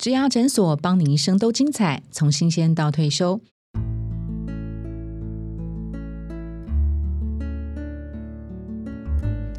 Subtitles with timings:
[0.00, 3.38] 植牙诊所帮你一生都精彩，从新鲜到退休。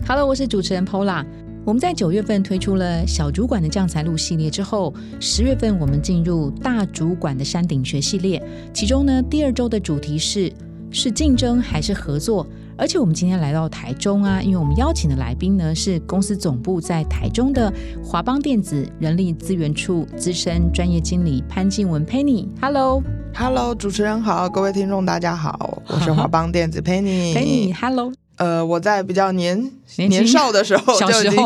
[0.07, 1.23] Hello，我是主持人 Pola。
[1.63, 8.41] 我们在九月份推出了小主管的降财路系列之后，十月份我们进入大主管的山顶学系列，
[8.73, 10.51] 其中呢第二周的主题是
[10.89, 12.47] 是竞争还是合作？
[12.81, 17.71] 而且我们今天来到台中啊，因为我们邀请的来宾呢是公司总部在台中的
[18.03, 22.47] 华邦电子人力资源处资深专业经理潘静文 Penny。
[22.59, 27.35] Hello，Hello，主持人好，各位听众大家好，我是华邦电子 Penny。
[27.37, 28.11] Penny，Hello。
[28.37, 31.39] 呃，我在比较年年少的时候就已经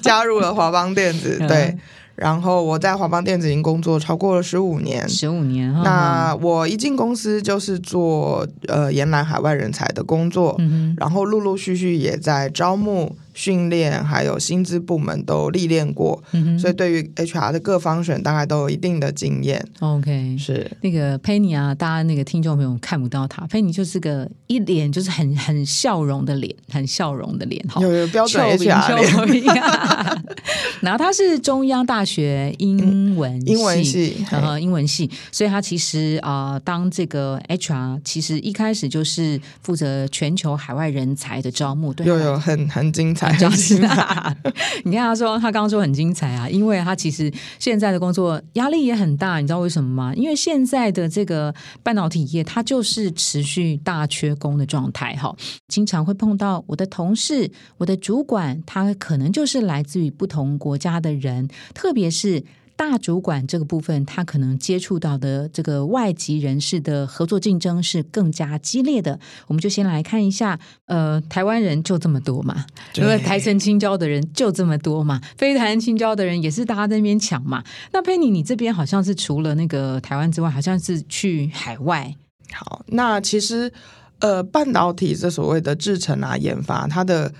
[0.00, 1.76] 加入了华邦电子， 对。
[2.16, 5.72] 然后我在华邦电子已经工作超过了十五年，十五年。
[5.84, 10.58] 那我一进公司就是做呃延揽海外人才的工作，
[10.96, 13.14] 然后陆陆续续也在招募。
[13.36, 16.22] 训练还有薪资部门都历练过，
[16.58, 19.62] 所以对于 HR 的各方选大概都有一定的经验。
[19.80, 20.68] OK，是。
[20.80, 29.54] 那个 Penny 啊，大家那个听众朋友看不到他，Penny 就是个一脸就是很很笑容的脸，很笑容的脸，有有标准 HR 脸。
[30.80, 43.25] 然后他是中央大学英文英文系，然后英文系，所以他其实啊，当这个 HR 其实一开始就是负责全球海外人才的招募，对，有有很很精彩。
[44.84, 50.14] 你看他说，他刚刚说很精彩啊，因为他其实现在的工作压力也很大，你知道为什么吗？
[50.14, 55.34] 因为现在的这个半导体业，它就是持续大缺工的状态哈，
[55.68, 62.44] 经常会碰到我的同事、我的主管，他可能就是来自于不同国家的人，特别是。
[62.76, 69.18] 大主管这个部分，他可能接触到的这个外籍人士的合作竞争是更加激烈的。
[69.46, 77.64] 我们就先来看一下，呃，台湾人就这么多嘛，因为台城青椒的人就这么多嘛，非台湾青椒的人也是大家在那边抢嘛。
[77.92, 82.14] 那佩妮，你这边好像是除了那个台湾之外，好像是去海外。
[82.52, 83.72] 好，那其实
[84.18, 87.32] 呃，半导体这所谓的制程啊、研发，它的。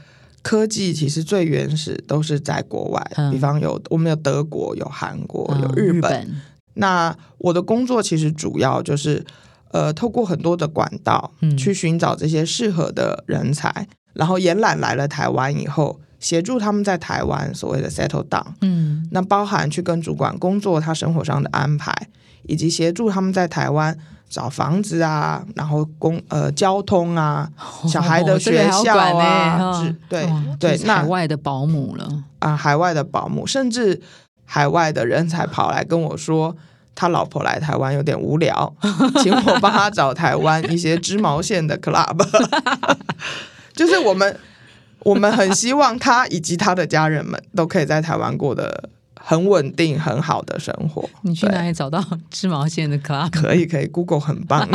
[0.46, 6.40] 科技其实最原始都是在国外，比方有我们有德国、有韩国、有日本。
[6.74, 9.26] 那我的工作其实主要就是
[9.72, 18.46] 呃，透过很多的管道去寻找这些适合的人才，然后延揽来了台湾以后，协助他们在台湾所谓的 settle down。
[18.60, 21.92] 嗯，那包含去跟主管工作他生活上的安排，
[22.44, 23.98] 以及协助他们在台湾。
[24.28, 27.48] 找房子啊，然后公呃交通啊，
[27.88, 30.28] 小孩的学校啊，对
[30.58, 32.08] 对，那海外的保姆了
[32.40, 34.00] 啊，海外的保姆，甚至
[34.44, 36.54] 海外的人才跑来跟我说，
[36.94, 38.74] 他老婆来台湾有点无聊，
[39.22, 42.26] 请我帮他找台湾一些织毛线的 club，
[43.74, 44.38] 就是我们
[45.00, 48.90] 我们很希望他以及他的家人们都可以在台湾过得。
[49.28, 51.04] 很稳定、很好的生活。
[51.22, 52.00] 你去哪里找到
[52.30, 53.28] 织毛线的 club？
[53.30, 54.68] 可以，可以，Google 很棒。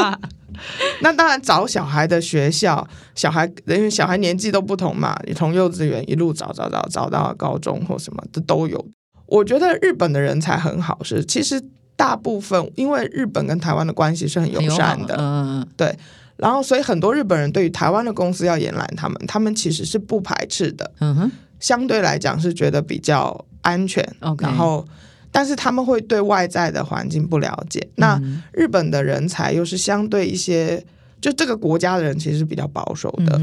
[1.02, 8.82] 那当然，找小孩的学校，小孩因为小孩年纪都不同嘛，你从幼稚园一路找找找找到高中或什么的都有。
[9.26, 11.62] 我觉得日本的人才很好，是其实
[11.94, 15.94] 大部分因为日本跟台湾的关系是很友善的，嗯，对。
[16.38, 20.90] 然后，所以很多日本人对于台湾的公司要延揽他们，他们其实是不排斥的。
[21.00, 23.44] 嗯哼，相对来讲是觉得比较。
[23.62, 24.86] 安全，然后，
[25.30, 27.86] 但是他们会对外在的环境不了解。
[27.96, 28.20] 那
[28.52, 30.84] 日本的人才又是相对一些，
[31.20, 33.40] 就这个国家的人其实是比较保守的，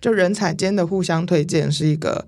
[0.00, 2.26] 就人才间的互相推荐是一个。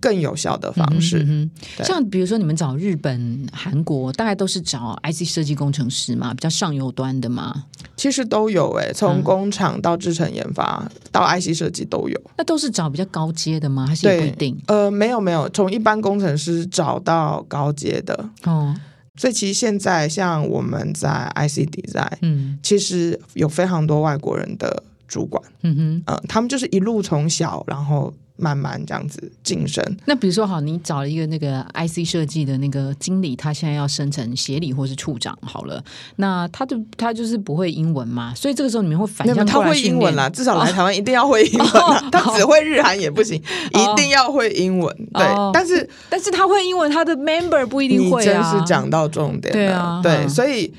[0.00, 1.48] 更有效的方式，
[1.82, 7.64] 像比如说你们找日本、韩国，大概都是找 IC 设计工程师嘛，比较上游端的嘛。
[7.96, 12.20] 其实都有诶，从工厂到制程研发到 IC 设计都有。
[12.36, 13.86] 那都是找比较高阶的吗？
[13.86, 14.56] 还是不一定？
[14.68, 18.74] 呃，没有没有，从一般工程师找到高阶的哦。
[19.16, 28.14] 所以其实现在像我们在 IC Design，嗯，其实有非常多外国人的主管，嗯哼，呃，他们就是一路从小然后。
[28.38, 29.84] 慢慢这样子晋升。
[30.06, 35.82] 那比如说，好，你找了一个那个 IC 设计的那个经理，他现在要升成协理或是处长，好了，
[36.16, 41.70] 那他就他就是不会英文嘛，所以这个时候你们会反向他会英文啦，至少来台湾一定要会英文，
[42.10, 44.94] 他只会日韩也不行，一定要会英文。
[45.12, 48.52] 对，但是但是他会英文，他的 member 不一定会啊。
[48.52, 50.72] 真是讲到重点，对啊，对，所以。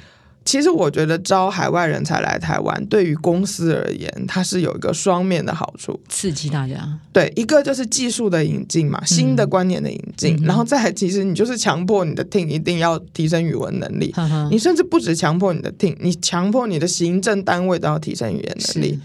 [0.49, 6.75] 其实我觉得招海外人才来台湾，对于公司而言，它是有一个双面的好处，刺激大家。
[7.13, 14.11] 对，一个就是技术的引进嘛，新的观念的引进，然后再其实你就是强迫你的 team 一定要提升语文能力，
[14.49, 18.99] 你甚至不止强迫你的 team，你强迫你的行政单位都要提升语言能力。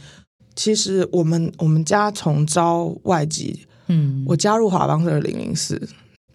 [0.56, 5.86] 其实我们我们家从招外籍，嗯，我加入华邦是二零零四。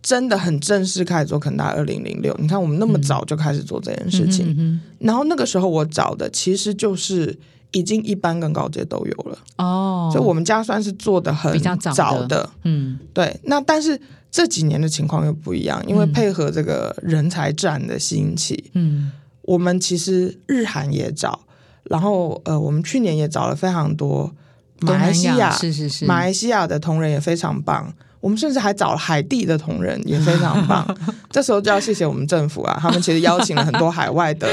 [0.09, 2.35] 真的很正式开始做，可能大二零零六。
[2.39, 7.37] 你看我们那么早就开始做这件事情，然后那个时候我找的其实就是
[7.69, 12.49] 已经一般跟高阶都有了，哦，所以我们家算是做的很比较早的。
[12.63, 14.01] 嗯对，那但是
[14.31, 19.11] 这几年的情况又不一样，因为嗯配合这个人才战的兴起，嗯
[19.43, 21.39] 我们其实日韩也找，
[21.83, 24.33] 然后呃，我们去年也找了非常多
[24.79, 27.93] 马来西亚、是是是，马来西亚的同仁也非常棒。
[28.19, 30.85] 我们甚至还找了海地的同仁，也非常棒。
[31.31, 34.47] 这时候就要谢谢我们政府啊，他们其实邀请了很多海外的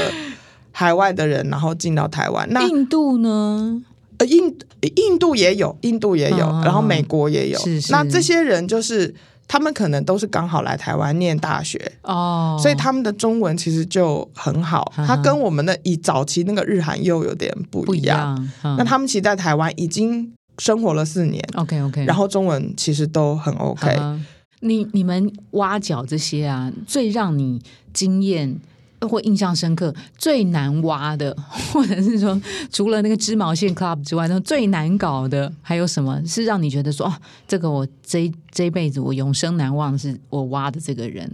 [0.71, 2.47] 海外的人，然后进到台湾。
[2.51, 3.81] 那印度呢？
[4.19, 4.57] 呃，印
[4.95, 7.59] 印度也有，印度也有，嗯然后美国也有。
[7.59, 9.13] 是是那这些人就是
[9.47, 14.91] 他们可能都是刚好来台湾念大学，哦，所以他们的中文其实就很好。
[14.97, 18.17] 嗯他跟我们的以早期那个日韩又有点不不一一样。
[18.17, 18.49] 样。
[18.63, 23.95] 嗯那他们其实在台湾已经生活了四年，OK OK，然后中文其实都很 OK。
[23.99, 24.25] 嗯
[24.61, 27.61] 你你们挖角这些啊，最让你
[27.93, 28.59] 惊艳
[29.01, 31.31] 或印象深刻、最难挖的，
[31.71, 36.19] 或者是说除了那个织毛线 club 之外，那最难搞的还有什么？
[36.25, 37.13] 是让你觉得说哦，
[37.47, 41.31] 这个我这一这辈子我永生难忘，是我挖的这个人？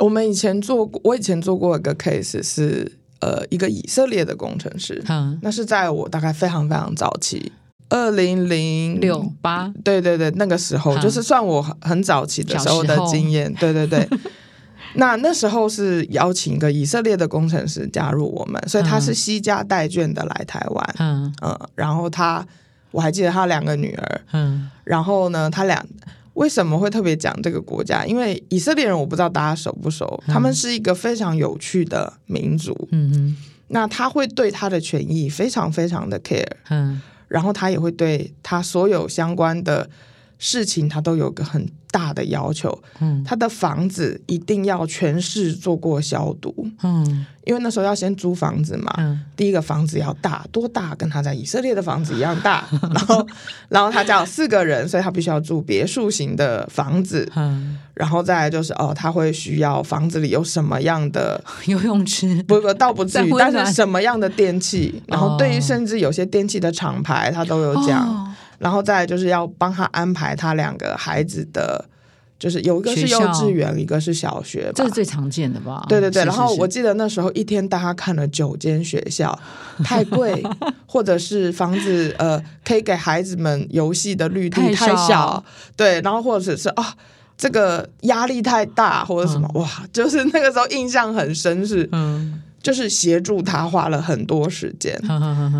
[0.00, 7.52] 我们以前做过，我以前做过一个 case 是呃一个以色列的工程师，嗯，那是在我大概非常非常早期，
[7.90, 9.70] 二零零六八。
[9.84, 14.08] 对对对，那个时候嗯就是算我很很早期的时候的经验，对对对。
[14.94, 19.14] 那那时候是邀请一个以色列的工程师加入我们，所以他是嗯。
[19.14, 21.32] 惜家带眷的来台湾，嗯。
[21.42, 22.44] 嗯，然后他
[22.90, 24.68] 我还记得他两个女儿，嗯。
[24.82, 25.84] 然后呢，他俩
[26.34, 28.04] 为什么会特别讲这个国家？
[28.04, 30.34] 因为以色列人我不知道大家熟不熟，嗯。
[30.34, 33.36] 他们是一个非常有趣的民族，嗯嗯
[33.68, 37.00] 那他会对他的权益非常非常的 care，嗯
[37.30, 39.88] 然后他也会对他所有相关的
[40.40, 42.76] 事情，他都有个很大的要求。
[43.00, 48.92] 嗯他的房子一定要全市做过消毒，嗯因为那时候要先租房子嘛。
[48.98, 50.94] 嗯第一个房子要大，多大？
[50.96, 52.64] 跟他在以色列的房子一样大。
[52.94, 53.26] 然后，
[53.68, 57.30] 然后他家有四个人，所以他必须要住别墅型的房子。
[57.36, 68.06] 嗯，然后再来就是哦，他会需要房子里有什么样的 游泳池不不，倒不至于，但是什么样的电器，然后对于哦甚至有些电器的厂牌，他都有讲。
[68.06, 68.26] 哦
[68.60, 71.84] 然后再就是要帮他安排他两个孩子的，
[72.38, 74.72] 就是有一个是幼稚园，一个是小学吧。
[74.76, 74.90] 这是。
[74.90, 75.84] 最常见的吧？
[75.88, 79.36] 对对对，是是是然后我记得那时候一天带他看了九间学校，
[79.82, 80.44] 太贵，
[80.86, 85.42] 或者是房子呃可以给孩子们游戏的绿地太太小，
[85.74, 86.94] 对，然后或者是啊
[87.38, 95.00] 这个压力太大或者什么，哇，就是那个时候印象很深是，嗯，就是协助他花了很多时间，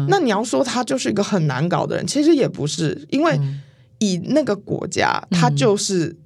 [0.09, 3.61] 那你要说他就是一个很难搞的人，其实也不是，因为嗯。
[4.03, 6.17] 以那个国家，他就是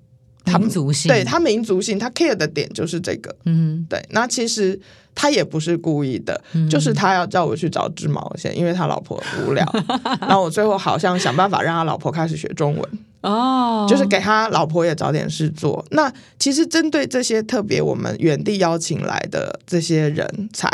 [0.44, 3.34] 他民族性，对他民族性，他 care 的点就是这个。
[3.46, 4.80] 嗯对，那其实
[5.12, 6.70] 他也不是故意的，嗯。
[6.70, 9.68] 就是他要叫我去找织毛线，因为他老婆很无聊。
[10.22, 12.88] 然后我最后好像想办法让他老婆开始学中文，
[13.24, 15.82] 哦，就是给他老婆也找点事做。
[15.90, 20.68] 那其实针对这些特别我们原地邀请来的这些人才，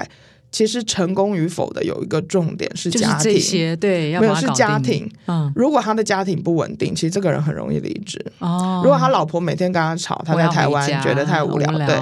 [0.51, 3.23] 其实成功与否的有一个重点是就是家庭。
[3.23, 5.53] 这些，对，没有是家庭，嗯。
[5.55, 8.21] 如果他的家庭不稳定，其实这个人很容易离职。
[8.41, 11.97] 哦，如果他老婆每天跟他吵，他在台湾觉得太无聊，无对，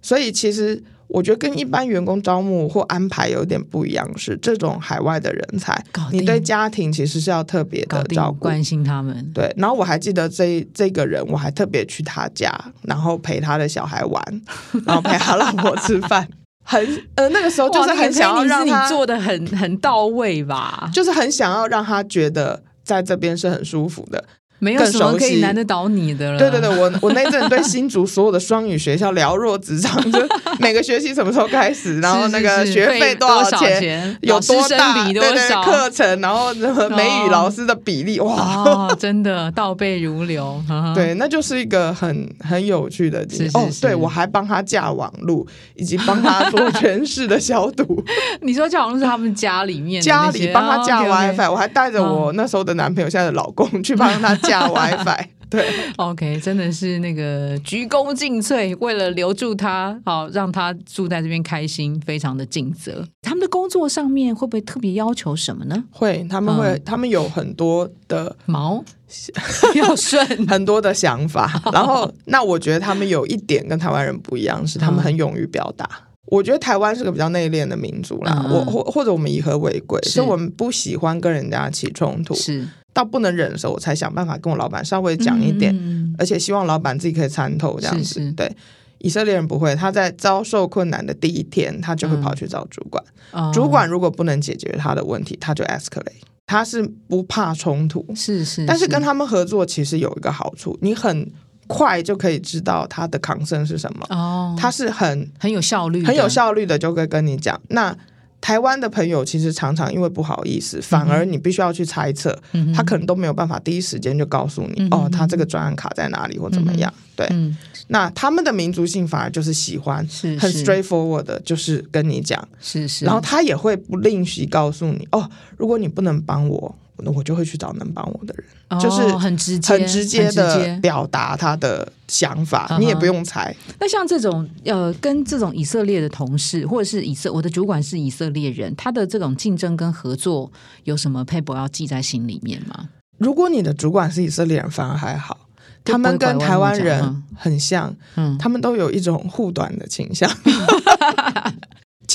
[0.00, 0.80] 所以其实
[1.12, 8.38] 我觉得跟一般员工招募或安排有点不一样，是这种海外的人才你对家庭其实是要特别的照顾。
[8.38, 14.42] 关心他们，对，然后我还记得这这个人，我还特别去他家，然后陪他的小孩玩，
[14.86, 16.26] 然后陪他老婆吃饭，
[16.64, 20.88] 很呃那个时候就是很想要让他，做的很很到位吧？
[20.92, 24.24] 就是很想要让他觉得在这边是很舒服的。
[24.60, 26.38] 没有更什么可以难得倒你的了。
[26.38, 30.20] 对对对，我 我那阵对新竹所有的双语学校了若指掌，就
[30.60, 35.62] 每个学期什么时候开始，然后那个学费多少钱，钱，有师多大，生比多对对少？
[35.62, 36.52] 课程，然后
[36.90, 40.62] 美语哦老师的比例，哇，哦，真的倒背如流。
[40.94, 43.50] 对，那就是一个很很有趣的经验。
[43.54, 48.04] 哦，对我还帮他架网路，以及帮他做全市的消毒，
[48.42, 55.26] 你说架网路是他们家里面家里帮他架 WiFi，我还带着我那时候的男朋友，现在的老公去帮他架 WiFi。
[55.48, 55.66] 对
[55.96, 63.04] ，OK，真的是那个鞠躬尽瘁，为了留住他，好让他住在这边开心，非常的尽责。
[63.20, 65.82] 他们的工作上面会不会特别要求什么呢？
[65.90, 68.84] 会他们会，嗯他们有很多的毛
[69.74, 71.60] 要顺，很多的想法。
[71.74, 75.88] 然后，那我觉得他们有一点跟台湾人不一样，是他们很勇于表达。
[76.26, 85.74] 我觉得台湾是个比较内敛的民族啦，嗯我或或者我们以和为贵，是所以我们不喜欢跟人家起冲突，是到不能忍的时候，我才想办法跟我老板稍微讲一点。
[85.76, 88.04] 嗯而且希望老板自己可以参透这样子。
[88.04, 88.54] 是是对，
[88.98, 93.02] 以色列人不会，他在遭受困难的第一天，他就会跑去找主管。
[93.30, 98.04] 哦主管如果不能解决他的问题，他就 escalate，他是不怕冲突。
[98.14, 101.30] 是是，但是跟他们合作其实有一个好处，你很
[101.66, 106.28] 快就可以知道他的 concern 是什么，哦，他是很很有效率，很有。
[106.28, 107.58] 效率的就会跟你讲。
[107.68, 107.96] 那
[108.40, 116.92] 台湾的朋友其实常常因为不好意思，反而你必须要去猜测，嗯他可能都没有办法第一时间就告诉你，嗯哦，他这个专案卡在哪里或怎么样。
[117.14, 117.54] 对，嗯，
[117.88, 119.98] 那他们的民族性反而就是喜欢
[120.38, 125.28] 很 straightforward 的，就是跟你讲，是是，然后他也会不吝惜告诉你，哦，
[125.58, 128.80] 如果你不能帮我，那我就会去找能帮我的人。
[128.80, 133.54] 就是哦很直接，很直接的表达他的想法，嗯你也不用猜。
[133.80, 140.50] 那像这种呃，跟这种以色列的同事，或者是以色我的主管是以色列人，他的这种竞争跟合作
[140.84, 142.88] 有什么 paper 要记在心里面吗？
[143.18, 145.48] 如果你的主管是以色列人，反而还好，
[145.84, 150.30] 他们跟台湾人嗯很像，嗯，他们都有一种护短的倾向。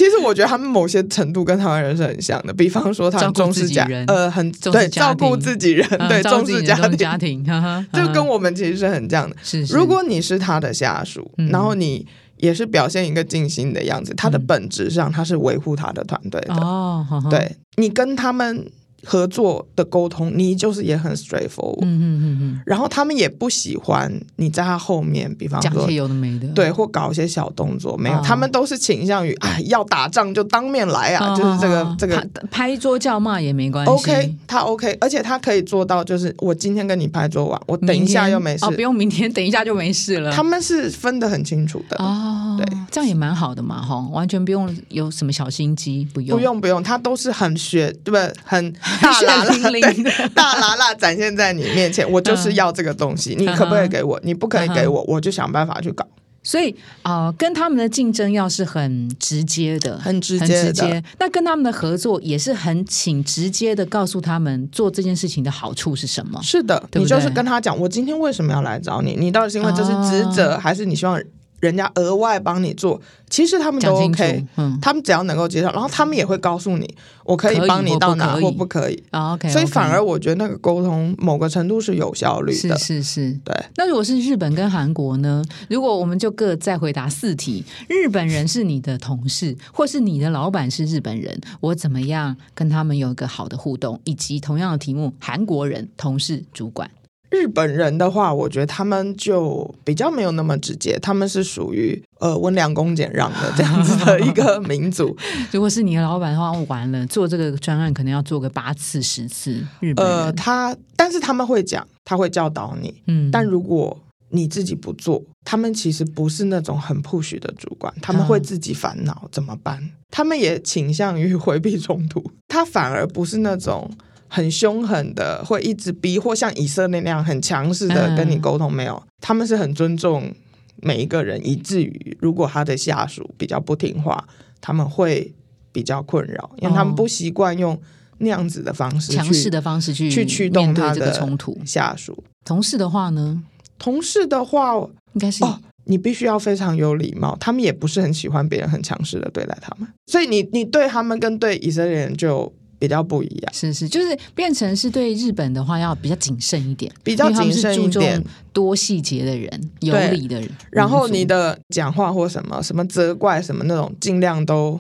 [0.06, 7.44] 其实我觉得他们某些程度跟台湾人是很像的，比方说他照顾很重视家人，呃，很对照顾自己人，嗯对重视家庭，家庭，
[7.92, 9.36] 就跟我们其实是很这样的。
[9.42, 9.74] 是是。
[9.74, 11.50] 如果你是他的下属，嗯。
[11.50, 12.06] 然后你
[12.38, 14.46] 也是表现一个尽心的样子，他的嗯。
[14.46, 16.54] 本质上他是维护他的团队的。
[16.54, 18.70] 哦，对你跟他们
[19.06, 32.18] 合作的沟通，你就是也很 straightforward，、嗯嗯嗯嗯，然后他们也不喜欢你在他后面，比方说讲些有的没的，对，或搞一些小动作，没有，哦他们都是倾向于哎要打仗就当面来啊，哦，就是这个哦这个
[32.50, 33.92] 拍拍桌叫骂也没关系。
[33.92, 38.66] OK，他 OK，而且他可以做到，就是我今天跟你拍桌完，我等一下又没事。
[38.66, 40.32] 哦，，不用明天，等一下就没事了。
[40.32, 41.96] 他们是分得很清楚的。
[42.04, 46.38] 哦，对，这样也蛮好的嘛，哈，完全不用有什么小心机，不用。
[46.38, 48.34] 不用不用，他都是很学，对不对？
[48.44, 54.20] 很大血啦啦淋淋的，大啦啦展现在你面前，我就是要这个东西，你可不可以给我？
[54.24, 56.06] 你不可以给我，我就想办法去搞。
[56.44, 56.70] 所以
[57.02, 66.40] 啊、呃跟他们的竞争要是很直接的，很直接的直接，那跟他们的合作也是很请直接的告诉他们做这件事情的好处是什么。
[66.44, 69.16] 是的，你就是跟他讲，我今天为什么要来找你？
[69.20, 71.20] 你到底是因为这是职哦责，还是你希望
[71.60, 73.02] 人家额外帮你做？
[73.30, 79.04] 其实他们都讲清楚 OK，，嗯他们只要能够接受，然后他们也会告诉你，我可以可以帮你到哪可以或不可以。
[79.10, 82.78] 啊，OK，所以反而我觉得那个沟通某个程度是有效率的是的。
[82.78, 83.32] 是是。
[83.44, 85.44] 对，那如果是日本跟韩国呢？
[85.68, 94.00] 如果我们就各再回答四题，日本人是你的同事，或是你的老板是日本人，我怎么样跟他们有一个好的互动？
[94.04, 96.90] 以及同样的题目，韩国人同事主管，
[97.30, 105.16] 日本人的话，我觉得他们就比较没有那么直接，他们是属于呃温良恭俭让的这样子的一个民族。
[105.52, 109.66] 如果是你的老板的话，完了做这个专案可能要做个八次十次。
[109.80, 113.98] 日本，呃，他但是他们会讲，他会教导你，嗯，但如果
[114.30, 119.82] 你自己不做，他们其实不是那种很 push 的主管，他们会自己烦恼怎么办？
[120.12, 123.90] 他们也倾向于回避冲突，他反而不是那种
[124.28, 128.72] 很凶狠的，会一直逼或像以色列那样很强势的嗯跟你沟通。
[128.72, 130.34] 没有，他们是很尊重
[130.78, 134.28] 每一个人，以至于如果他的下属比较不听话，
[134.60, 135.34] 他们会
[135.72, 137.80] 比较困扰，因为他们哦不习惯用
[138.18, 141.58] 那样子的方式去强势的方式去去驱动他的冲突。
[141.66, 142.24] 下属。
[142.44, 143.44] 同事的话呢，
[143.78, 144.76] 同事的话，
[145.14, 152.52] 应该是哦，你必须要非常有礼貌，他们也不是很喜欢别人很强势的对待他们，所以你你对他们跟对以色列人就
[152.88, 158.24] 比较不一样，是是，就是变成是对日本的话要比较谨慎一点，比较谨慎一点。
[158.54, 160.50] 多细节的人，有理的人。
[160.72, 164.80] 然后你的讲话或什么什么责怪什么那种，尽量都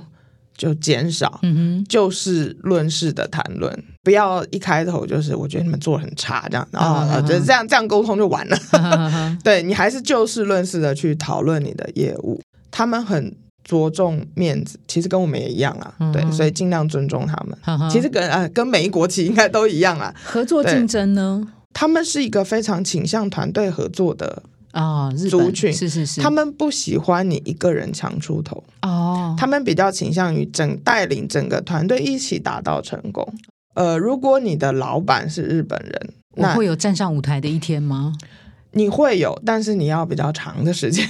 [0.55, 1.85] 就减少，嗯哼。
[1.89, 8.57] 就事论事的谈论，不要一开头就是我觉得你们做的很差这样，然后嗯嗯嗯呃就这样这样沟通就完了。
[9.43, 12.39] 对你还是就事论事的去讨论你的业务，
[12.71, 17.89] 他们很着重面子，其实跟我们也一样啊，嗯对，所以尽量尊重他们。
[17.89, 21.45] 其实跟呃跟每一国企应该都一样啊，合作竞争呢？
[21.73, 33.27] 他们是一个非常倾向团队合作的，啊，族群是是是，他们不喜欢你一个人强出头，哦，他们比较倾向于整带领整个团队一起达到成功。
[33.73, 38.13] 呃，如果你的老板是日本人，那我会有站上舞台的一天吗？
[38.75, 41.07] 你会有，但是你要比较长的时间，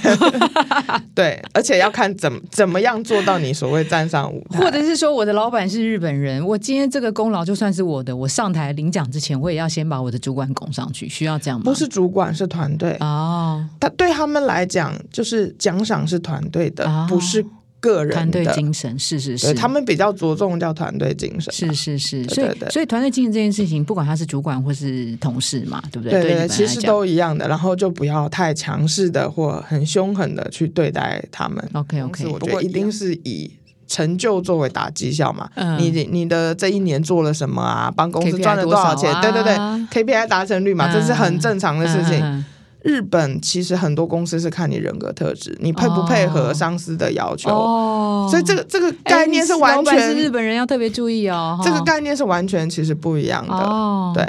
[1.14, 11.64] 对，而且要看怎么怎么样做到你所谓站上舞台，或者是说我的老板是日本人，我今天这个功劳就算是我的，我上台领奖之前，我也要先把我的主管拱上去，需要这样吗？
[11.64, 17.06] 不是主管是团队，哦，他对他们来讲，就是奖赏是团队的，哦。
[17.08, 17.44] 不是
[17.80, 21.72] 个人团队的，精神是是是，他们比较着重叫团队精神嘛。
[21.72, 26.22] 是是是，所以对对对所以团队精神这件事情，不管他是主管或是同事嘛，对不对？
[26.22, 31.62] 对对其实都一样的，然后就不要太强势的或很凶狠的去对待他们。
[31.74, 33.50] OK OK，我觉得一定是以
[33.86, 35.48] 成就作为打绩效嘛。
[35.54, 37.92] 嗯你你的这一年做了什么啊？
[37.94, 39.14] 帮公司赚了多少钱？
[39.20, 39.54] 对对对
[39.92, 42.44] ，KPI 达成率嘛，这是很正常的事情。
[42.86, 46.54] 日本其实很多公司是看你人格特质，你配不配合哦。
[46.54, 51.64] 上司的要求，哦，所以这个这个哎概念是完老板是全，日本人要特别注意哦，哈。
[51.64, 53.54] 这个概念是完全其实不一样的。
[53.54, 54.24] 哦，对。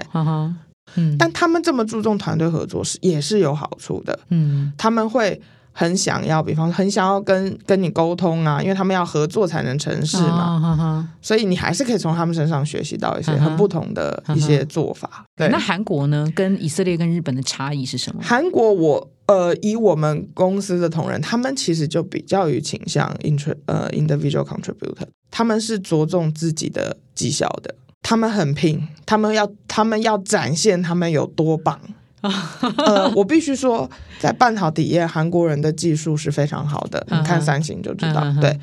[0.95, 4.73] 嗯，但他们这么注重团队合作是也是有好处的，嗯。
[4.77, 5.39] 他们会
[5.79, 15.23] 很想要，比方很想要跟跟你沟通啊，因为他们要合作才能成事嘛，所以你还是可以从他们身上学习到一些很不同的一些做法。
[15.35, 16.27] 对那，韩国呢？
[16.33, 18.23] 跟以色列跟日本的差异是什么？
[18.23, 31.79] 韩国我呃以我们公司的同仁，他们其实就比较于倾向 intr 呃 individual contributor，他们是着重自己的绩效的，他们很拼，他们要他们要展现他们有多棒。
[32.21, 38.25] 呃，我必须说，在半导体业，韩国人的技术是非常好的，你看三星就知道。
[38.41, 38.59] 对，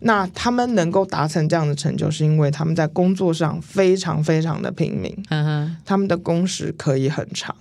[0.00, 7.54] 那他们能够达成这样的成就，是因为他们在工作上非常非常的拼命，嗯哼他们的工时可以很长，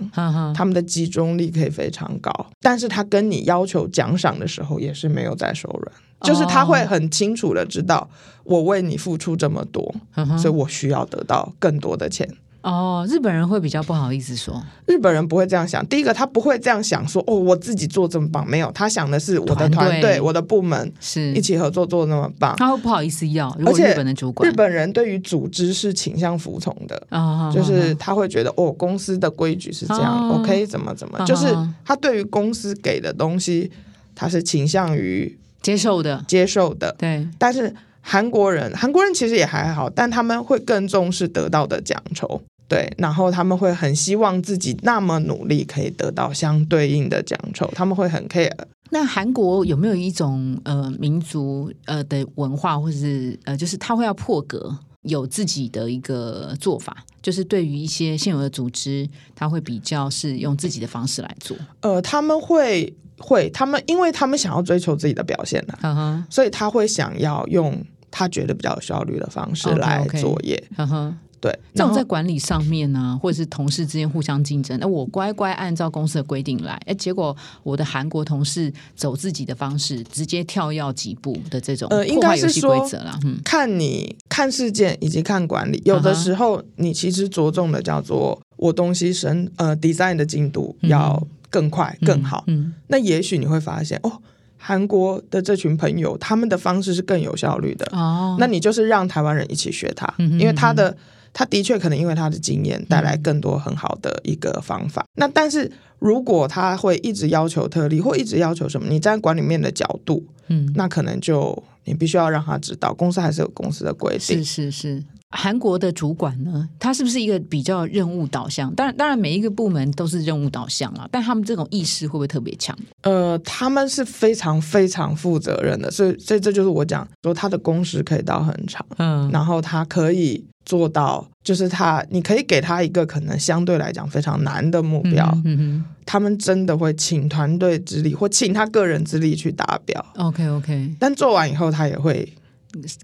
[0.56, 2.32] 他们的集中力可以非常高，
[2.62, 8.10] 但是他跟你要求奖赏的时候，也是没有在手软，就是他会很清楚的知道，
[8.46, 9.94] 我为你付出这么多，
[10.38, 12.28] 所以我需要得到更多的钱。
[12.63, 22.55] 哦，日本人会比较不好意思说，日本人不会这样想，第一个他不会这样想说，哦，我自己做这么棒，没有，他想的是我的团队我的部门是一起合作做那么棒。
[22.58, 23.50] 他会不好意思要。
[23.65, 33.70] 而且日本的主管，日本人对于组织是倾向服从的，啊，就是他会觉得哦，公司的规矩是这样、哦 o k 怎么怎么，嗯就是嗯他对于公司给的东西，
[34.15, 36.96] 他是倾向于接受的，接受的。
[36.98, 42.41] 对，但是韩国人，韩国人其实也还好，但他们会更重视得到的奖酬。
[42.74, 48.51] 对，然后他们会很希望自己那么努力可以得到相对应的奖酬，他们会很 care。
[48.89, 61.55] 那韩国有没有一种呃民族呃的文化，或者是呃，就是他会要破格，有自己的一个做法，就是对于一些现有的组织，他会比较是用自己的方式来做。
[61.81, 67.83] 呃，他们会会，他们因为他们想要追求自己的表现呢、所以他会想要用
[68.16, 70.64] 他觉得比较有效率的方式来作业。
[70.78, 71.18] 嗯哼。
[71.44, 83.20] 对，这种在管理上面呢、或者是同事之间互相竞争，那我乖乖按照公司的规定来，哎，结果我的韩国同事走自己的方式，直接跳要几步的这种呃应该是说规则了。
[83.26, 92.46] 嗯，看你看事件以及看管理，有的时候你其实着重的叫做我东西生呃 design 的进度嗯要更快、更好。
[92.48, 94.22] 嗯，那也许你会发现哦，
[94.66, 97.86] 韩国的这群朋友他们的方式是更有效率的。
[97.92, 100.96] 哦，那你就是让台湾人一起学他，嗯哼因为他的
[101.34, 105.06] 他的确可能因为他的经验带来更多很好的一个方法。
[105.16, 114.44] 那但是如果他会一直要求特例或一直要求什么，你站在管理面的角度，嗯，那可能就你必须要让他知道，公司还是有公司的规定是。
[114.46, 115.04] 是是。
[115.35, 118.74] 韩国的主管呢，他是不是一个比较任务导向？
[118.75, 122.77] 当然，当然每一个部门都是任务导向啊，但他们这种意识会不会特别强？
[123.01, 142.31] 呃，他们是非常非常负责任的，所以所以这就是我讲说他的工时可以到很长，嗯然后他可以做到，就是他你可以给他一个可能相对来讲非常难的目标，嗯哼他们真的会请团队之力或请他个人之力去达标，嗯，OK OK，但做完以后他也会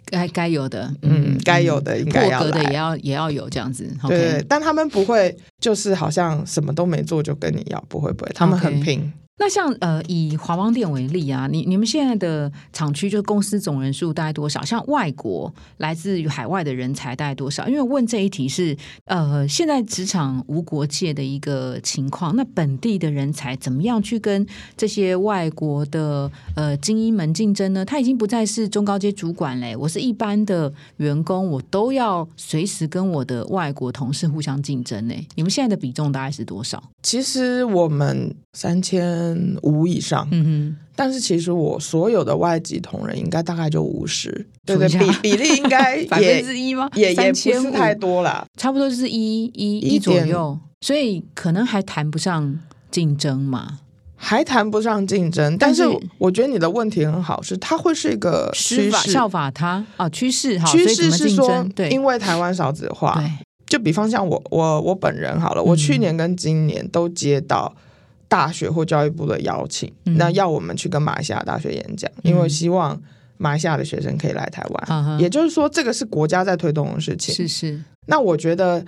[0.06, 3.90] 该该有的，嗯该有的应该要的也要也要有这样子。
[4.08, 9.12] 对但他们不会就是好像什么都没做就跟你要，不会不会，他们很拼。
[9.40, 14.64] 那像呃，以华邦店为例啊，你你们现在的厂区就公司总人数大概多少？
[14.64, 17.68] 像外国来自于海外的人才大概多少？
[17.68, 18.76] 因为问这一题是
[19.06, 27.86] 呃，现在职场无国界的一个情况，那本地的人才怎么样去跟这些外国的呃精英们竞争呢？
[27.86, 35.16] 他已经不再是中高阶主管嘞，我是一般的员工，我都要随时跟我的外国同事互相竞争呢。
[35.36, 36.84] 你们现在的比重大概是多少？
[37.02, 39.29] 其实我们三千
[39.64, 46.90] 五以上，嗯但是其实我所有的外籍同仁应该大概就五十，对对，比比例应该 哼，百分之一吗？
[46.96, 48.46] 也也不是太多了。
[48.58, 52.60] 差不多就是一一一一左点右，所以可能还谈不上
[52.92, 53.80] 竞争嘛。
[54.22, 55.84] 还谈不上竞争，但是
[56.18, 58.92] 我觉得你的问题很好，是它会是一个师趋势。
[58.92, 59.86] 法效法它。
[59.96, 61.88] 啊，趋势好，趋势是说？，对。
[61.88, 63.32] 因为台湾少子化，对，
[63.66, 65.78] 就比方像我我我本人好了，我嗯。
[65.78, 67.74] 去年跟今年都接到
[68.30, 72.98] 大学或教育部的邀请，嗯那要我们去跟马来西亚大学演讲，嗯因为希望
[73.38, 74.88] 马来西亚的学生可以来台湾。
[74.88, 77.34] 嗯也就是说，这个是国家在推动的事情。
[77.34, 78.86] 是是，那我觉得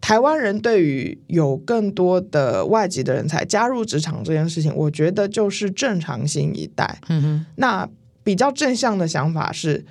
[0.00, 7.00] 台湾人对于有更多的外籍的人才加入职场这件事情，我觉得就是正常新一代。
[7.08, 7.88] 嗯哼，那
[8.22, 9.82] 比较正向的想法是，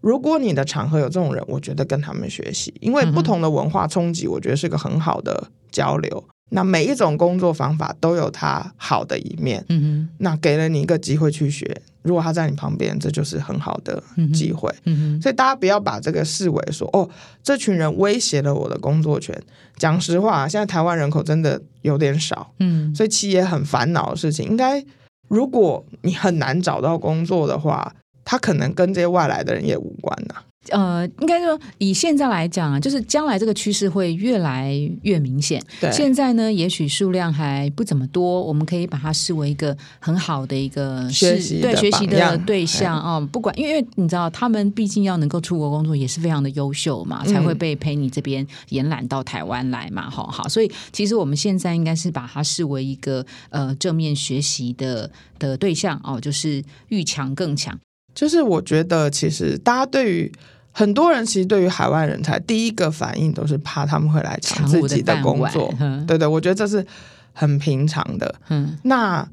[0.00, 6.24] 如果你的场合有这种人，我觉得跟他们学习，因为不同的文化冲击，我觉得是个很好的交流。
[6.50, 11.80] 那每一种工作方法都有它好的一面，嗯哼，那给了你一个机会去学。
[12.02, 14.74] 如果他在你旁边，这就是很好的机会。
[14.84, 17.08] 嗯哼，所以大家不要把这个视为说哦，
[17.42, 19.38] 这群人威胁了我的工作权。
[19.76, 24.82] 讲实话，现在台湾人口真的有点少，嗯，所以企业很烦恼的事情，应该
[25.28, 30.36] 如果你很难找到工作的话，他可能跟这些外来的人也无关呐、
[30.70, 35.62] 呃，应该说以现在来讲啊，就是将来这个趋势会越来越明显。
[35.80, 43.28] 对，现在呢，也许数量还不怎么多，我们可以把它视为一个很好的一个是学习的对学习的对象哦。
[43.30, 50.08] 不管，因为你知道，他们毕竟要能够出国工作，也是非常的优秀嘛，才会被陪你这边延揽到台湾来嘛。
[50.08, 57.78] 哈、好，所以其实我们现在应该是把它视为一个呃正面学习的的对象哦，就是愈强更强。
[58.12, 60.32] 就是我觉得其实大家对于
[60.72, 65.72] 很多人，其实对于海外人才，第一个反应都是怕他们会来抢自己的工作。
[65.80, 66.86] 嗯对对，我觉得这是
[67.32, 68.34] 很平常的。
[68.48, 69.28] 嗯那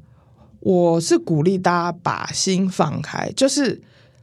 [0.59, 3.79] 我是鼓励大家把心放开，就是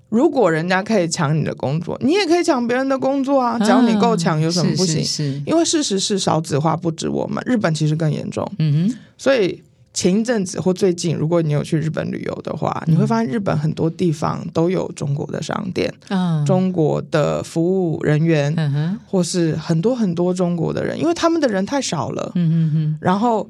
[0.08, 4.96] 如果人家可以抢你的工作，你也可以抢别人的工作啊，只要你够强，有什么不行？
[4.96, 8.44] 是是是因为事实是少子化不止我们，日本其实更严重。
[8.58, 9.62] 嗯哼，所以
[9.94, 22.32] 前一阵子或最近，如果你有去日本旅游的话，你会发现日本很多地方都有中国的商店、嗯，中国的服务人员，或是很多很多中国的人，因为他们的人太少了。
[22.34, 23.48] 嗯哼哼，然后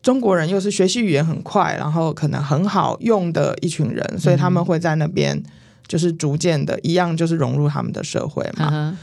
[0.00, 5.42] 中国人又是学习语言很快，然后可能很好用的一群人，所以他们会在那边
[5.88, 8.70] 就是逐渐的一样，就是融入他们的社会嘛。
[8.72, 8.96] 嗯，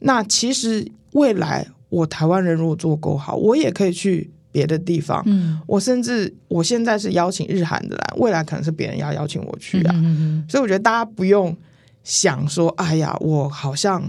[0.00, 5.22] 那其实未来我台湾人如果做够好，我也可以去别的地方。
[5.26, 9.92] 嗯，我甚至我现在是邀请日韩的来，未来可能是别人要邀请我去啊。
[9.94, 11.54] 嗯所以我觉得大家不用
[12.02, 14.02] 想说，哎呀，我好像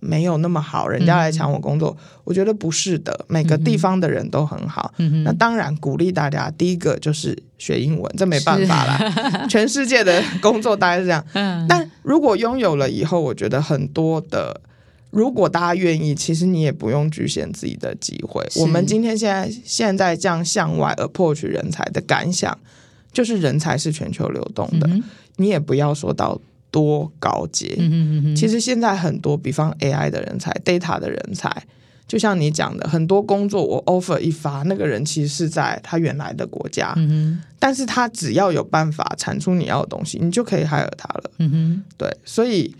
[0.00, 1.96] 没有那么好，人家来抢我工作。
[2.24, 4.92] 我觉得不是的，每个地方的人都很好。
[4.98, 8.98] 嗯那当然鼓励大家，第一个就是学英文，这没办法啦，
[9.48, 11.24] 全世界的工作大概是这样。
[11.34, 14.60] 嗯，但如果拥有了以后，我觉得很多的。
[15.12, 18.42] 如果大家愿意，其实你也不用局限自己的机会。
[18.56, 22.58] 我们今天现在现在这样向外 approach 人才的感想，
[23.12, 24.88] 就是人才是全球流动的。
[24.88, 25.02] 嗯
[25.36, 26.38] 你也不要说到
[26.70, 27.74] 多高阶。
[27.78, 31.50] 嗯其实现在很多，比方 AI 的人才、data 的人才，
[32.06, 41.30] 就像你讲的，很多工作我 offer 一发，那个人其实是在他原来的国家，嗯但是他只要有办法产出你要的东西，你就可以 hire 他了。
[41.38, 42.74] 哼嗯哼，对，所以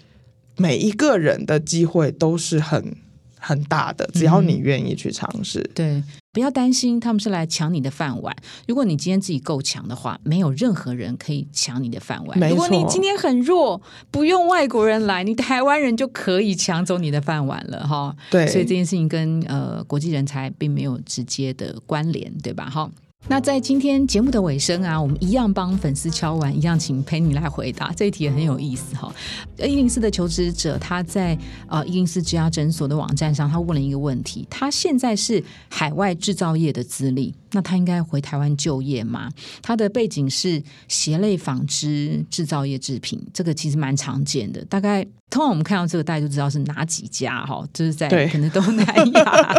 [0.62, 2.96] 每一个人的机会都是很
[3.38, 5.68] 很大的，只要你愿意去尝试。
[5.74, 6.00] 对，
[6.32, 8.34] 不要担心他们是来抢你的饭碗。
[8.68, 12.38] 如果你今天自己够强的话，没有任何人可以抢你的饭碗。
[12.38, 18.14] 没如果你今天很弱，不用外国人来，你台湾人就可以抢走你的饭碗了哈。
[18.30, 22.70] 对，所以这件事情跟呃国际人才并没有直接的关联，对吧？
[22.70, 22.88] 哈。
[23.28, 29.10] 那在今天节目的尾声啊，我们一样帮粉丝敲完，一样请陪你来回答这一题也很有意思哈。
[29.58, 39.30] 一零四的求职者他在呃一零四职涯诊所的网站上，他问了一个问题：他现在是海外制造业的资历，那他应该回台湾就业吗？
[39.62, 45.06] 他的背景是鞋类纺织制造业制品，这个其实蛮常见的，大概。
[45.32, 49.54] 通常我们看到这个，大家就知道是哪几家哈，就是在可能东南亚，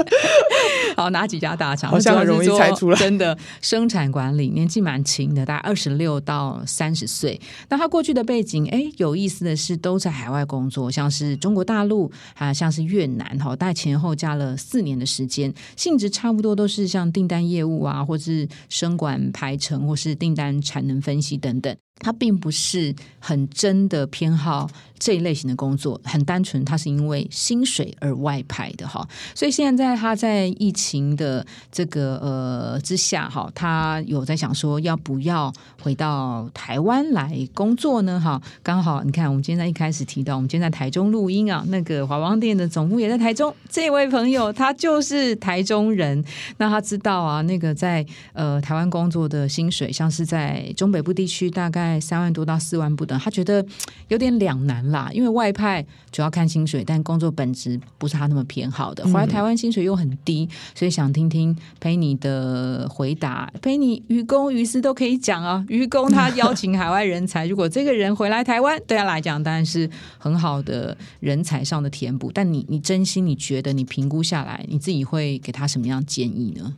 [0.96, 7.42] 好哪几家大厂，好像很容易猜出来真的生产管理，年纪蛮轻的，大概二十六到三十岁。
[7.70, 21.76] 那他过去的背景，哎，有意思的是都在海外工作，像是中国大陆，还有像是越南，哈，大概前后加了四年的时间，性质差不多都是像订单业务啊，或是生管排程，或是订单产能分析等等。
[22.00, 29.08] 他并不是很真的偏好这一类型的工作，很单纯，他是因为薪水而外派的哈。
[29.34, 38.20] 所以现在他在疫情的这个呃之下哈，他有在想说要不要回到台湾来工作呢？
[38.20, 46.24] 哈，刚好你看，我们今天在一开始提到，我们今天在台中录音啊，那个华邦店的总部也在台中，这位朋友他就是台中人，
[46.58, 51.83] 那他知道啊，那个在呃台湾工作的薪水，像是在中北部地区大概。
[51.84, 53.66] 概三万多到四万不等，他觉得
[54.08, 55.10] 有点两难啦。
[55.14, 59.06] 因为外派主要看薪水，但工作本质不是他那么偏好的。
[59.06, 63.52] 回来台湾薪水又很低，所以想听听陪你的回答。
[63.62, 65.64] 陪你于公于私都可以讲啊。
[65.68, 72.32] 于公他邀请海外人才， 如果这个人回来台湾，对他来讲当然是很好的人才上的填补。
[72.34, 76.76] 但你你真心你觉得你评估下来，你自己会给他什么样建议呢？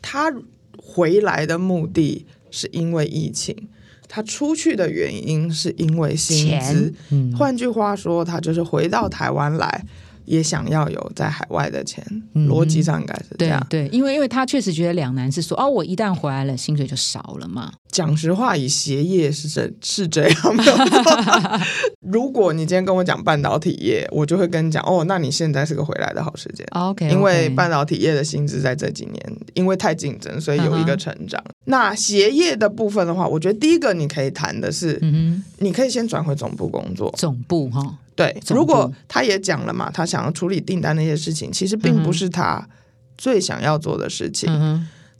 [0.00, 0.32] 他
[0.76, 3.54] 回来的目的是因为疫情，
[4.08, 6.92] 他出去的原因是因为薪资。
[7.10, 9.84] 嗯，换句话说，他就是回到台湾来。
[10.28, 13.66] 也想要有在海外的钱，逻辑上应该是这样。
[13.70, 17.72] 对，因为因为他确实觉得两难，是说哦，我一旦回来了，薪水就少了嘛。
[17.90, 21.60] 讲实话，以鞋业是这是这样的。
[22.12, 26.66] 如果你今天跟我讲半导体业，我就会跟你讲哦，那你现在是个回来的好时间。
[26.72, 31.42] OK，因为半导体业的薪资在这几年因为太竞争，所以有一个成长。
[31.64, 37.12] 那鞋业的部分的话，我觉得第一个你可以谈的是，嗯你可以先转回总部工作。
[37.16, 37.98] 总部哈。
[38.18, 42.68] 对，如果他也讲了嘛，他想要处理订单那些事情，其实并不是他
[43.16, 44.50] 最想要做的事情。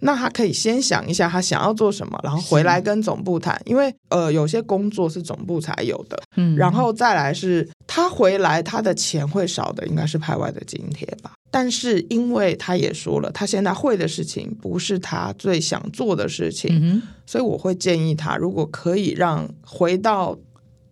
[0.00, 6.20] 那他可以先想一下他想要做什么，然后回来跟总部谈，因为呃有些工作是总部才有的。
[6.36, 11.34] 嗯，然后再来是他回来他的钱会少的，应该是派外的津贴吧。
[11.52, 20.36] 但是因为他也说了，他现在会的事情不是他最想做的事情，所以我会建议他，如果可以让回到。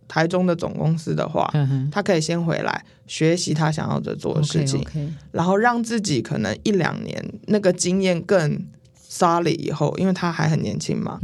[0.09, 1.51] 台中的总公司的话，
[1.91, 4.81] 他可以先回来学习他想要的做的事情，
[5.33, 8.65] 然后让自己可能一两年那个经验更
[9.09, 11.19] solid 以后，因为他还很年轻嘛。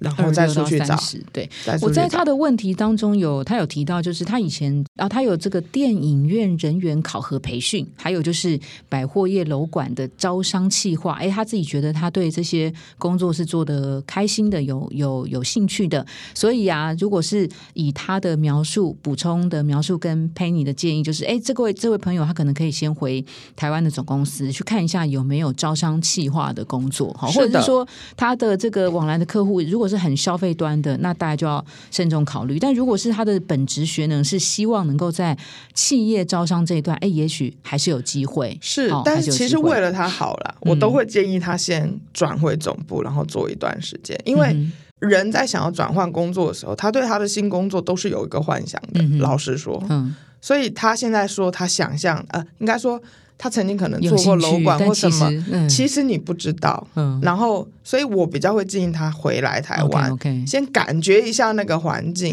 [0.00, 0.96] 然后再出去找，
[1.32, 1.48] 对。
[1.80, 11.14] 我在他的问题当中有，他有提到，就是他以前啊，他有这个电影院人员考核培训，还有就是百货业楼管的招商计划。
[11.14, 16.04] 哎，他自己觉得他对这些工作是做的开心的，有有有兴趣的。
[16.34, 29.83] 所以啊，如果是以他的描述补充的描述跟 Penny 的建议，就是哎，这位这位朋友他可能可以先回台湾的总公司去看一下有没有招商计划的工作，好，或者是说他的这个往来的客户如果。
[29.84, 32.58] 如果是很消费端的，那大家就要慎重考虑。
[32.58, 35.36] 但如果是他的本职学能是希望能够在
[35.74, 38.56] 企业招商这一段，哎，也许还是有机会。
[38.62, 44.18] 是，但是其实为了他好了，我都会建议他先转回总部，然后做一段时间。
[44.24, 44.56] 因为
[45.00, 49.02] 人在想要转换工作的时候，他对他的新工作都是有一个幻想的。
[49.18, 52.98] 老实说，嗯，所以他现在说他想象，呃，应该说。
[53.36, 56.86] 他曾经可能做过楼管或什么，其实你不知道。
[57.20, 60.16] 然后，所以我比较会建议他回来台湾，
[60.46, 62.32] 先感觉一下那个环境，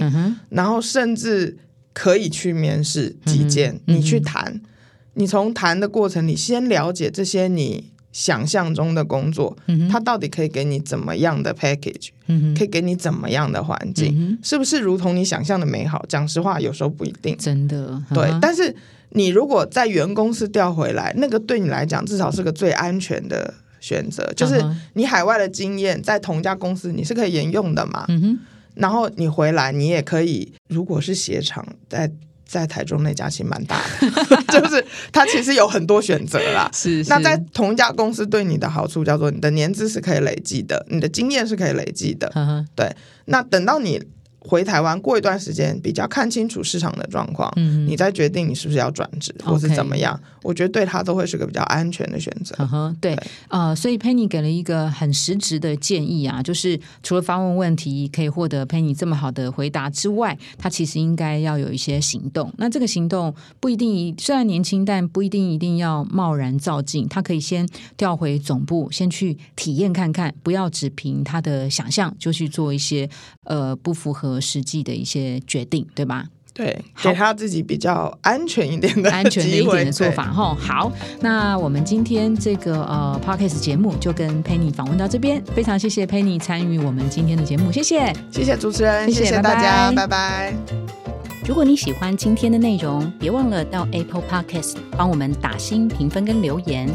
[0.49, 1.57] 然后甚至
[1.91, 4.61] 可以去面试几件，你去谈。
[5.15, 9.57] 你从谈的过程里，先了解这些你想象中的工作，
[9.89, 12.09] 他到底可以给你怎么样的 package，
[12.57, 16.05] 可以给你怎么样的环境，是不是如同你想象的美好？
[16.07, 18.73] 讲实话，有时候不一定，真的对，但是。
[19.11, 28.05] 你如果在原公司调回来，那个对你来讲至少是个最安全的选择，就是你海外的经验在同一家公司你是可以沿用的嘛。
[28.07, 28.39] 嗯哼。
[28.73, 32.09] 然后你回来，你也可以，如果是鞋厂在
[32.45, 36.69] 在台中那家其实蛮大的， 就是它其实有很多选择啦。
[36.73, 37.03] 是。
[37.09, 42.31] 那在同一家公司对你的好处叫做你的年资是可以累积的，你的经验是可以累积的。
[42.33, 42.89] 嗯对。
[43.25, 44.01] 那等到你。
[44.43, 47.51] 回台湾过一段时间，比较看清楚市场的状况，
[47.87, 50.19] 你再决定你是不是要转职或是怎么样。
[50.41, 52.55] 我觉得对他都会是个比较安全的选择。
[52.57, 53.15] 嗯哼，对，
[53.49, 62.51] 呃，所以 Penny 给了一个很实质的建议啊，就是除了发问问题可以获得 Penny 这么好的回答之外，他其实应该要有一些行动。
[62.57, 67.07] 那这个行动不一定虽然年轻，但不一定一定要贸然造进。
[67.07, 73.07] 他可以先调回总部，先去体验看看，不要只凭他的想象就去做一些
[73.43, 74.30] 呃不符合。
[74.31, 76.25] 和实际的一些决定，对吧？
[76.53, 80.25] 对，给他自己比较安全一点的、安全的一点的做法。
[80.25, 80.91] 哈，好，
[81.21, 90.53] 那我们今天这个呃 podcast 节目就跟 Penny 访问到这边，非常谢谢 Penny 参与我们今天的节目，谢谢，谢谢主持人，谢谢大家，拜拜。
[91.47, 96.93] 如果你喜欢今天的内容，别忘了到 Apple Podcast 帮我们打新评分跟留言。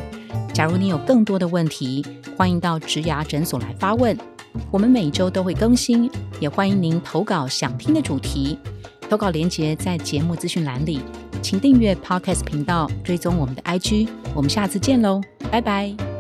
[0.53, 2.05] 假如你有更多的问题，
[2.37, 4.14] 欢迎到植牙诊所来发问。
[4.70, 8.58] 我们每周都会更新，也欢迎您投稿想听的主题。
[9.08, 11.00] 投稿链接在节目资讯栏里，
[11.40, 14.08] 请订阅 Podcast 频道，追踪我们的 IG。
[14.34, 16.15] 我们下次见喽，拜拜。